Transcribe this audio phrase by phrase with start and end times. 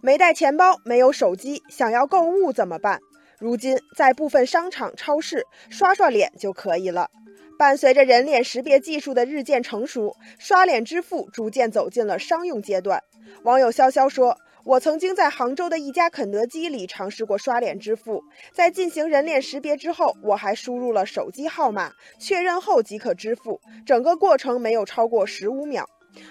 [0.00, 3.00] 没带钱包，没有手机，想要购物怎么办？
[3.38, 7.10] 如今，在部分商场、超市刷刷脸就可以了。
[7.58, 13.02] 伴随着人脸识别技术的日渐成熟，刷脸支付逐渐走进了商用阶段。
[13.42, 18.22] 网友潇潇说：“我曾经在杭州的一家肯德基里尝试过刷脸支付，
[18.52, 21.90] 在进行人脸识别之后，我还输入了手机号码，
[22.20, 25.88] 确认后即可支付，整个过程没有超过十五秒。”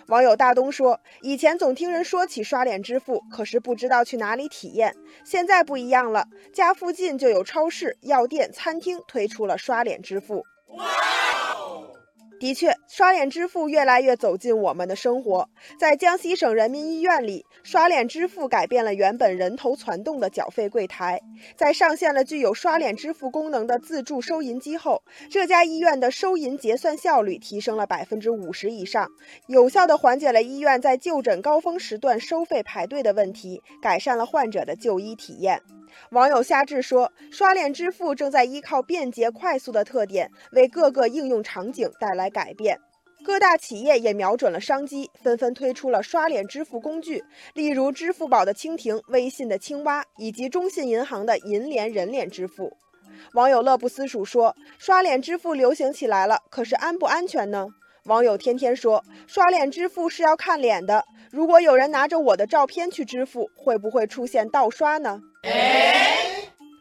[0.07, 4.95] 网友大东说：“以前总听人说起刷脸支付，可是不知道去哪里体验。
[5.23, 10.43] 现在不一样了，家附近就有超市、药店、餐厅推出了刷脸支付。”
[12.45, 15.49] 的确，刷脸支付越来越走进我们的生活。
[15.79, 21.19] 在江西省人民医院里，刷脸支付改变了原本人头攒动的缴费柜台。
[21.55, 29.09] 在上线了具有刷脸支付功能的自助收银机后，这家医院的收银结算效率提升了百分之五十以上，
[29.47, 35.59] 有效地缓解了医院在就诊高峰时段收费排队的问题，改善了患者的就医体验。
[36.11, 42.79] 网友夏志说：“刷脸支付正在依靠便捷快速的特点，为各个应用场景带来改变。
[43.23, 47.23] 各大企业也瞄准了商机，纷纷推出了刷脸支付工具，
[47.55, 52.77] 例如支付宝的蜻蜓、微信的青蛙，以及中信银行的银联人脸支付。”
[53.33, 57.67] 网友乐不思蜀说：“刷脸支付流行起来了，可是安不安全呢？”
[58.05, 65.21] 网友天天说：“刷脸支付是要看脸的，如果有人拿着我的照片去支付，会不会出现盗刷呢？”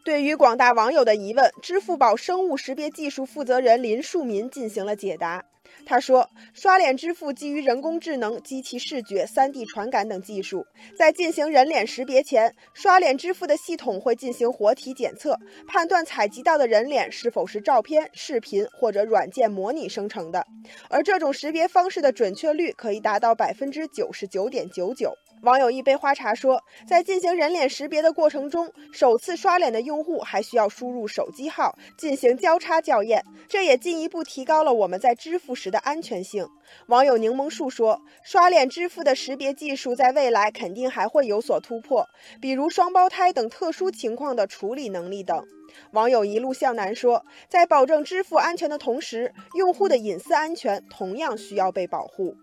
[0.05, 5.45] 对于广大网友的疑问，支付宝生物识别技术负责人林树民进行了解答。
[5.87, 10.65] 他说，刷脸支付基于人工智能、机器视觉、3D 传感等技术，
[10.97, 20.47] 在进行人脸识别前，刷脸支付的系统会进行活体检测，判断采集到的人脸是否是照片、视频或者软件模拟生成的，
[20.89, 25.13] 而这种识别方式的准确率可以达到百分之九十九点九九。
[25.45, 36.49] 网友一杯花茶说，在进行人脸识别的过程中，首次刷脸的用户还需要输入手机号进行交叉校验，这也进一步提高了我们在支付时的安全性。
[36.87, 42.09] 网友柠檬树说，刷脸支付的识别技术在未来肯定还会有所突破，
[42.41, 45.45] 比如双胞胎等特殊情况的处理能力等。
[45.91, 52.35] 网友一路向南说，在保证支付安全的同时，用户的隐私安全同样需要被保护。